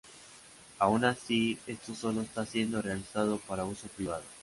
Aun 0.79 1.05
así, 1.05 1.59
esto 1.67 1.93
sólo 1.93 2.23
está 2.23 2.43
siendo 2.43 2.81
realizado 2.81 3.37
para 3.37 3.65
uso 3.65 3.87
privado. 3.89 4.23